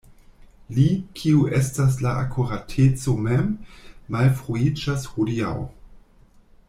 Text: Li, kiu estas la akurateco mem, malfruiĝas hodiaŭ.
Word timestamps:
Li, 0.75 0.85
kiu 1.19 1.43
estas 1.57 1.97
la 2.05 2.13
akurateco 2.21 3.15
mem, 3.27 3.53
malfruiĝas 4.17 5.07
hodiaŭ. 5.15 5.55